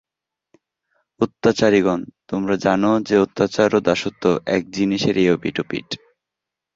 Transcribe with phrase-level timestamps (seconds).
[1.21, 1.99] অত্যাচারিগণ!
[2.27, 4.23] তোমরা জান না যে, অত্যাচার ও দাসত্ব
[4.47, 5.87] এক জিনিষেরই এপিঠ ওপিঠ।